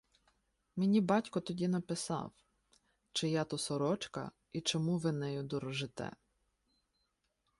Мені 0.75 1.01
батько 1.01 1.39
тоді 1.39 1.67
написав, 1.67 2.31
чия 3.11 3.43
то 3.43 3.57
сорочка 3.57 4.31
і 4.53 4.61
чому 4.61 4.97
ви 4.97 5.11
нею 5.11 5.43
дорожите. 5.43 6.11